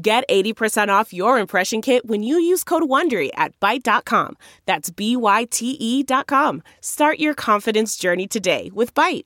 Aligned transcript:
Get 0.00 0.28
80% 0.28 0.90
off 0.90 1.12
your 1.12 1.40
impression 1.40 1.82
kit 1.82 2.06
when 2.06 2.22
you 2.22 2.38
use 2.38 2.62
code 2.62 2.84
WONDERY 2.84 3.30
at 3.34 3.58
Byte.com. 3.58 4.36
That's 4.64 4.90
B-Y-T-E 4.90 6.04
dot 6.04 6.28
com. 6.28 6.62
Start 6.80 7.18
your 7.18 7.34
confidence 7.34 7.96
journey 7.96 8.28
today 8.28 8.70
with 8.72 8.94
Byte. 8.94 9.24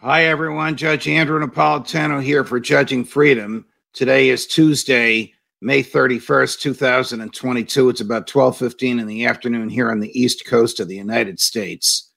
Hi, 0.00 0.26
everyone. 0.26 0.76
Judge 0.76 1.08
Andrew 1.08 1.44
Napolitano 1.44 2.22
here 2.22 2.44
for 2.44 2.60
Judging 2.60 3.04
Freedom. 3.04 3.66
Today 3.94 4.28
is 4.28 4.46
Tuesday, 4.46 5.32
May 5.60 5.82
31st, 5.82 6.60
2022. 6.60 7.88
It's 7.88 8.00
about 8.00 8.28
12:15 8.28 9.00
in 9.00 9.08
the 9.08 9.26
afternoon 9.26 9.70
here 9.70 9.90
on 9.90 9.98
the 9.98 10.16
East 10.16 10.46
Coast 10.46 10.78
of 10.78 10.86
the 10.86 10.96
United 10.96 11.40
States. 11.40 12.12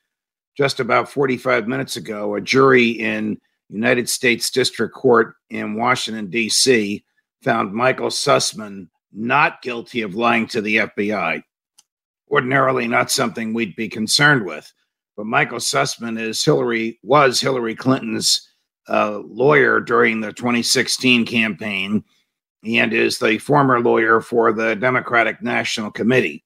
Just 0.56 0.80
about 0.80 1.10
45 1.10 1.68
minutes 1.68 1.96
ago, 1.96 2.36
a 2.36 2.42
jury 2.42 2.90
in 2.90 3.40
United 3.70 4.10
States 4.10 4.50
District 4.50 4.94
Court 4.94 5.36
in 5.50 5.76
Washington, 5.76 6.30
D.C., 6.30 7.04
found 7.44 7.74
Michael 7.74 8.10
Sussman 8.10 8.88
not 9.12 9.62
guilty 9.62 10.02
of 10.02 10.16
lying 10.16 10.48
to 10.48 10.62
the 10.62 10.78
FBI. 10.78 11.42
Ordinarily, 12.30 12.88
not 12.88 13.12
something 13.12 13.54
we'd 13.54 13.76
be 13.76 13.88
concerned 13.88 14.46
with. 14.46 14.72
But 15.16 15.26
Michael 15.26 15.60
Sussman 15.60 16.20
is 16.20 16.44
Hillary 16.44 17.00
was 17.02 17.40
Hillary 17.40 17.76
Clinton's 17.76 18.48
uh, 18.88 19.20
lawyer 19.26 19.80
during 19.80 20.22
the 20.22 20.32
2016 20.32 21.26
campaign 21.26 22.04
and 22.64 22.94
is 22.94 23.18
the 23.18 23.38
former 23.38 23.80
lawyer 23.80 24.22
for 24.22 24.52
the 24.54 24.76
Democratic 24.76 25.42
National 25.42 25.92
Committee. 25.92 26.44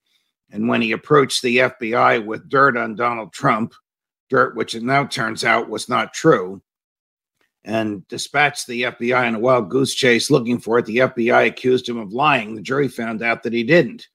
And 0.51 0.67
when 0.67 0.81
he 0.81 0.91
approached 0.91 1.41
the 1.41 1.57
FBI 1.57 2.25
with 2.25 2.49
dirt 2.49 2.77
on 2.77 2.95
Donald 2.95 3.33
Trump, 3.33 3.73
dirt 4.29 4.55
which 4.55 4.75
it 4.75 4.83
now 4.83 5.05
turns 5.05 5.43
out 5.43 5.69
was 5.69 5.89
not 5.89 6.13
true, 6.13 6.61
and 7.63 8.07
dispatched 8.07 8.67
the 8.67 8.83
FBI 8.83 9.27
in 9.27 9.35
a 9.35 9.39
wild 9.39 9.69
goose 9.69 9.93
chase 9.93 10.31
looking 10.31 10.59
for 10.59 10.79
it. 10.79 10.85
The 10.85 10.97
FBI 10.97 11.47
accused 11.47 11.87
him 11.87 11.97
of 11.97 12.13
lying. 12.13 12.55
The 12.55 12.61
jury 12.61 12.87
found 12.87 13.21
out 13.21 13.43
that 13.43 13.53
he 13.53 13.63
didn't. 13.63 14.07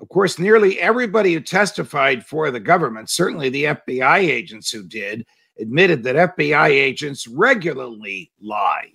Of 0.00 0.08
course, 0.08 0.38
nearly 0.38 0.80
everybody 0.80 1.32
who 1.32 1.40
testified 1.40 2.26
for 2.26 2.50
the 2.50 2.60
government, 2.60 3.10
certainly 3.10 3.48
the 3.48 3.64
FBI 3.64 4.18
agents 4.18 4.70
who 4.70 4.82
did, 4.82 5.24
admitted 5.58 6.02
that 6.02 6.36
FBI 6.36 6.68
agents 6.68 7.28
regularly 7.28 8.32
lie. 8.40 8.90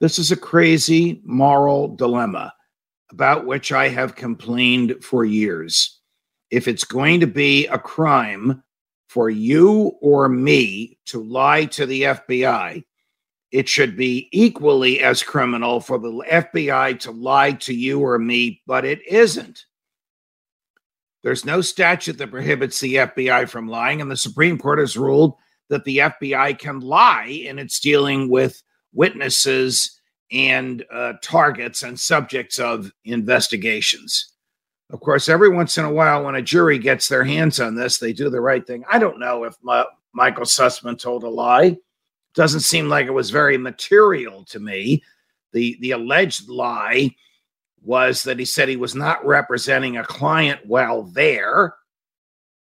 This 0.00 0.18
is 0.18 0.32
a 0.32 0.36
crazy 0.36 1.20
moral 1.24 1.94
dilemma 1.94 2.54
about 3.10 3.44
which 3.44 3.72
I 3.72 3.88
have 3.88 4.16
complained 4.16 5.04
for 5.04 5.26
years. 5.26 6.00
If 6.50 6.66
it's 6.66 6.84
going 6.84 7.20
to 7.20 7.26
be 7.26 7.66
a 7.66 7.78
crime 7.78 8.62
for 9.10 9.28
you 9.28 9.96
or 10.00 10.28
me 10.28 10.96
to 11.04 11.20
lie 11.20 11.64
to 11.64 11.84
the 11.84 12.02
FBI, 12.02 12.84
it 13.50 13.68
should 13.68 13.96
be 13.96 14.28
equally 14.30 15.00
as 15.00 15.24
criminal 15.24 15.80
for 15.80 15.98
the 15.98 16.12
FBI 16.30 16.96
to 17.00 17.10
lie 17.10 17.50
to 17.54 17.74
you 17.74 17.98
or 17.98 18.20
me, 18.20 18.62
but 18.68 18.84
it 18.84 19.04
isn't. 19.08 19.64
There's 21.24 21.44
no 21.44 21.60
statute 21.60 22.18
that 22.18 22.30
prohibits 22.30 22.78
the 22.78 22.94
FBI 22.94 23.48
from 23.48 23.66
lying, 23.66 24.00
and 24.00 24.08
the 24.08 24.16
Supreme 24.16 24.58
Court 24.58 24.78
has 24.78 24.96
ruled 24.96 25.34
that 25.70 25.82
the 25.82 25.98
FBI 25.98 26.56
can 26.60 26.78
lie 26.78 27.26
in 27.26 27.58
its 27.58 27.80
dealing 27.80 28.30
with 28.30 28.62
witnesses 28.92 30.00
and 30.30 30.84
uh, 30.88 31.14
targets 31.20 31.82
and 31.82 31.98
subjects 31.98 32.60
of 32.60 32.92
investigations. 33.04 34.32
Of 34.92 35.00
course, 35.00 35.28
every 35.28 35.48
once 35.48 35.78
in 35.78 35.84
a 35.84 35.92
while, 35.92 36.24
when 36.24 36.34
a 36.34 36.42
jury 36.42 36.78
gets 36.78 37.06
their 37.06 37.22
hands 37.22 37.60
on 37.60 37.74
this, 37.76 37.98
they 37.98 38.12
do 38.12 38.28
the 38.28 38.40
right 38.40 38.66
thing. 38.66 38.84
I 38.90 38.98
don't 38.98 39.20
know 39.20 39.44
if 39.44 39.54
my, 39.62 39.84
Michael 40.12 40.44
Sussman 40.44 40.98
told 40.98 41.22
a 41.22 41.28
lie. 41.28 41.76
Doesn't 42.34 42.60
seem 42.60 42.88
like 42.88 43.06
it 43.06 43.12
was 43.12 43.30
very 43.30 43.56
material 43.56 44.44
to 44.46 44.60
me. 44.60 45.02
The 45.52 45.76
the 45.80 45.92
alleged 45.92 46.48
lie 46.48 47.14
was 47.82 48.22
that 48.22 48.38
he 48.38 48.44
said 48.44 48.68
he 48.68 48.76
was 48.76 48.94
not 48.94 49.24
representing 49.24 49.96
a 49.96 50.04
client 50.04 50.60
while 50.64 51.02
there, 51.02 51.74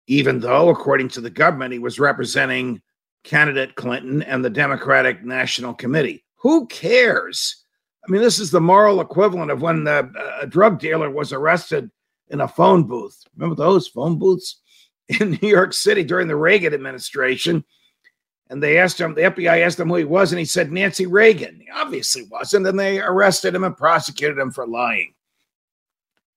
even 0.06 0.40
though, 0.40 0.70
according 0.70 1.08
to 1.10 1.20
the 1.20 1.30
government, 1.30 1.72
he 1.72 1.78
was 1.78 1.98
representing 1.98 2.80
candidate 3.24 3.74
Clinton 3.74 4.22
and 4.22 4.44
the 4.44 4.50
Democratic 4.50 5.22
National 5.24 5.74
Committee. 5.74 6.24
Who 6.36 6.66
cares? 6.66 7.64
I 8.06 8.10
mean, 8.10 8.22
this 8.22 8.38
is 8.38 8.50
the 8.50 8.60
moral 8.60 9.00
equivalent 9.00 9.50
of 9.50 9.62
when 9.62 9.84
the, 9.84 10.10
uh, 10.18 10.38
a 10.40 10.46
drug 10.46 10.78
dealer 10.80 11.10
was 11.10 11.32
arrested 11.32 11.90
in 12.32 12.40
a 12.40 12.48
phone 12.48 12.84
booth. 12.84 13.22
Remember 13.36 13.54
those 13.54 13.86
phone 13.86 14.18
booths 14.18 14.60
in 15.20 15.38
New 15.42 15.48
York 15.48 15.72
City 15.72 16.02
during 16.02 16.26
the 16.26 16.36
Reagan 16.36 16.74
administration? 16.74 17.62
And 18.50 18.62
they 18.62 18.78
asked 18.78 19.00
him, 19.00 19.14
the 19.14 19.22
FBI 19.22 19.64
asked 19.64 19.78
him 19.78 19.88
who 19.88 19.94
he 19.96 20.04
was, 20.04 20.32
and 20.32 20.38
he 20.38 20.44
said 20.44 20.72
Nancy 20.72 21.06
Reagan. 21.06 21.60
He 21.60 21.68
obviously 21.72 22.24
wasn't. 22.30 22.66
And 22.66 22.78
they 22.78 23.00
arrested 23.00 23.54
him 23.54 23.64
and 23.64 23.76
prosecuted 23.76 24.38
him 24.38 24.50
for 24.50 24.66
lying. 24.66 25.14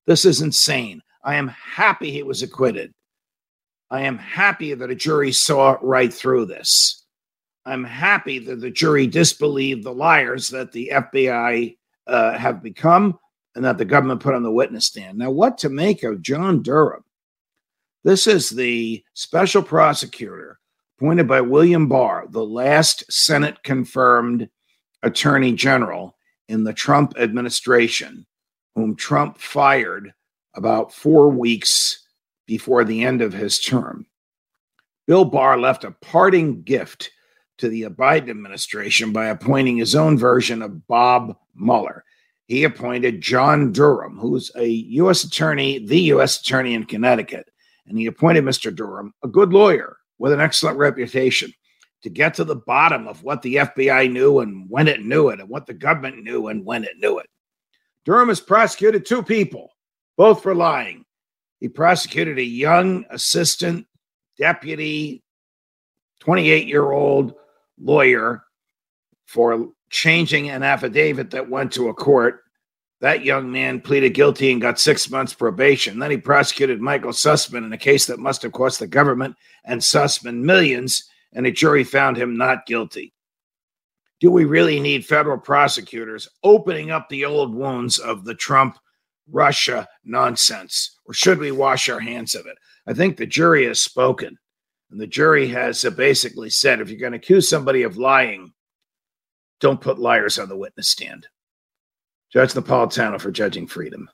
This 0.06 0.23
is 0.23 0.41
insane. 0.41 1.01
I 1.23 1.35
am 1.35 1.47
happy 1.47 2.12
he 2.12 2.23
was 2.23 2.44
acquitted. 2.44 2.94
I 3.89 4.01
am 4.01 4.17
happy 4.17 4.73
that 4.73 4.91
a 4.91 4.95
jury 4.95 5.31
saw 5.31 5.77
right 5.81 6.13
through 6.13 6.45
this. 6.45 7.06
I'm 7.66 7.83
happy 7.83 8.39
that 8.39 8.62
the 8.62 8.69
jury 8.69 9.07
disbelieved 9.07 9.83
the 9.83 9.94
liars 9.94 10.50
that 10.50 10.72
the 10.72 10.91
FBI 10.94 11.77
uh, 12.07 12.38
have 12.38 12.62
become 12.62 13.17
and 13.56 13.64
that 13.64 13.78
the 13.78 13.86
government 13.86 14.22
put 14.22 14.36
on 14.36 14.44
the 14.44 14.52
witness 14.52 14.86
stand. 14.86 15.18
Now, 15.18 15.32
what 15.32 15.58
to 15.60 15.70
make 15.70 16.04
of 16.04 16.22
John 16.22 16.62
Durham? 16.62 17.04
This 18.04 18.28
is 18.28 18.50
the 18.50 19.04
special 19.14 19.64
prosecutor 19.64 20.60
appointed 20.98 21.28
by 21.28 21.42
William 21.42 21.88
Barr, 21.88 22.28
the 22.30 22.46
last 22.46 23.12
Senate 23.12 23.64
confirmed 23.64 24.50
attorney 25.04 25.54
general 25.54 26.16
in 26.48 26.64
the 26.64 26.74
Trump 26.74 27.14
administration, 27.18 28.26
whom 28.76 28.96
Trump 28.96 29.38
fired 29.40 30.14
about 30.56 30.94
four 30.94 31.30
weeks 31.30 32.06
before 32.46 32.84
the 32.84 33.04
end 33.04 33.22
of 33.22 33.34
his 33.34 33.60
term. 33.60 34.06
Bill 35.08 35.26
Barr 35.26 35.60
left 35.60 35.84
a 35.84 35.92
parting 35.92 36.62
gift 36.64 37.12
to 37.58 37.70
the 37.70 37.84
Biden 37.84 38.30
administration 38.30 39.12
by 39.12 39.28
appointing 39.28 39.78
his 39.78 39.96
own 39.96 40.18
version 40.18 40.62
of 40.62 40.88
Bob 40.88 41.36
Mueller 41.56 42.05
he 42.47 42.63
appointed 42.63 43.22
John 43.22 43.72
Durham, 43.72 44.17
who's 44.17 44.51
a 44.56 44.67
U.S. 44.67 45.23
attorney, 45.23 45.85
the 45.85 46.00
U.S. 46.01 46.39
attorney 46.39 46.73
in 46.73 46.85
Connecticut. 46.85 47.50
And 47.88 47.97
he 47.97 48.06
appointed 48.06 48.44
Mr. 48.44 48.75
Durham, 48.75 49.13
a 49.23 49.28
good 49.28 49.51
lawyer 49.51 49.97
with 50.17 50.31
an 50.31 50.39
excellent 50.39 50.78
reputation, 50.78 51.51
to 52.03 52.09
get 52.09 52.35
to 52.35 52.44
the 52.44 52.56
bottom 52.56 53.07
of 53.07 53.23
what 53.23 53.41
the 53.41 53.56
FBI 53.56 54.11
knew 54.11 54.39
and 54.39 54.69
when 54.69 54.88
it 54.88 55.03
knew 55.03 55.29
it, 55.29 55.39
and 55.39 55.50
what 55.50 55.66
the 55.66 55.73
government 55.73 56.23
knew 56.23 56.47
and 56.47 56.66
when 56.66 56.83
it 56.83 56.97
knew 57.00 57.17
it. 57.19 57.29
Durham 58.06 58.29
has 58.29 58.39
prosecuted 58.39 59.06
two 59.06 59.23
people, 59.23 59.72
both 60.16 60.44
for 60.44 60.53
lying. 60.53 61.06
He 61.59 61.67
prosecuted 61.67 62.38
a 62.38 62.44
young 62.44 63.06
assistant 63.09 63.88
deputy, 64.38 65.23
28 66.19 66.67
year 66.67 66.91
old 66.91 67.33
lawyer 67.79 68.44
for 69.25 69.69
changing 69.95 70.50
an 70.50 70.62
affidavit 70.62 71.31
that 71.31 71.50
went 71.50 71.71
to 71.71 71.88
a 71.88 71.94
court. 71.94 72.44
That 73.00 73.24
young 73.24 73.50
man 73.50 73.80
pleaded 73.80 74.13
guilty 74.13 74.51
and 74.51 74.62
got 74.62 74.77
six 74.77 75.09
months 75.09 75.33
probation. 75.33 76.00
Then 76.00 76.12
he 76.12 76.18
prosecuted 76.18 76.81
Michael 76.81 77.12
Sussman 77.12 77.65
in 77.65 77.71
a 77.71 77.77
case 77.77 78.06
that 78.07 78.19
must 78.19 78.42
have 78.42 78.51
cost 78.51 78.80
the 78.80 78.88
government 78.88 79.38
and 79.63 79.80
Sussman 79.80 80.42
millions, 80.42 81.07
and 81.31 81.47
a 81.47 81.51
jury 81.51 81.86
found 81.86 82.18
him 82.18 82.36
not 82.36 82.65
guilty. 82.65 83.13
Do 84.19 84.31
we 84.31 84.44
really 84.44 84.81
need 84.81 85.06
federal 85.06 85.38
prosecutors 85.38 86.27
opening 86.44 86.91
up 86.91 87.07
the 87.07 87.24
old 87.24 87.56
wounds 87.56 87.98
of 87.98 88.25
the 88.25 88.36
Trump 88.36 88.77
Russia 89.31 89.88
nonsense, 90.03 90.98
or 91.06 91.13
should 91.13 91.39
we 91.39 91.51
wash 91.51 91.88
our 91.88 92.00
hands 92.00 92.36
of 92.36 92.45
it? 92.48 92.57
I 92.86 92.94
think 92.94 93.15
the 93.15 93.25
jury 93.25 93.65
has 93.65 93.80
spoken, 93.80 94.38
and 94.91 95.00
the 95.00 95.07
jury 95.07 95.48
has 95.48 95.86
uh, 95.86 95.89
basically 95.91 96.50
said 96.50 96.81
if 96.81 96.89
you're 96.89 97.00
going 97.00 97.13
to 97.13 97.18
accuse 97.18 97.48
somebody 97.48 97.83
of 97.83 97.98
lying, 97.98 98.53
don't 99.60 99.81
put 99.81 100.00
liars 100.00 100.38
on 100.40 100.50
the 100.50 100.57
witness 100.57 100.90
stand. 100.90 101.28
Judge 102.31 102.54
Napolitano 102.54 103.19
for 103.19 103.31
Judging 103.31 103.68
Freedom. 103.68 104.10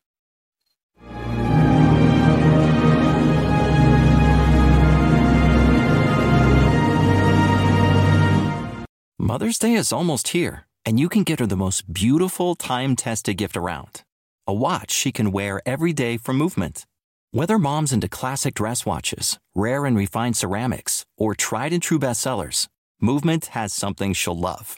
Mother's 9.17 9.57
Day 9.57 9.75
is 9.75 9.93
almost 9.93 10.29
here, 10.29 10.67
and 10.83 10.99
you 10.99 11.07
can 11.07 11.23
get 11.23 11.39
her 11.39 11.47
the 11.47 11.55
most 11.55 11.93
beautiful 11.93 12.53
time 12.53 12.95
tested 12.95 13.37
gift 13.37 13.55
around 13.55 14.03
a 14.47 14.53
watch 14.53 14.91
she 14.91 15.11
can 15.11 15.31
wear 15.31 15.61
every 15.65 15.93
day 15.93 16.17
from 16.17 16.35
Movement. 16.35 16.85
Whether 17.31 17.57
mom's 17.57 17.93
into 17.93 18.09
classic 18.09 18.55
dress 18.55 18.85
watches, 18.85 19.39
rare 19.55 19.85
and 19.85 19.95
refined 19.95 20.35
ceramics, 20.35 21.05
or 21.17 21.33
tried 21.35 21.71
and 21.71 21.81
true 21.81 21.99
bestsellers, 21.99 22.67
Movement 22.99 23.45
has 23.47 23.71
something 23.71 24.11
she'll 24.11 24.37
love. 24.37 24.77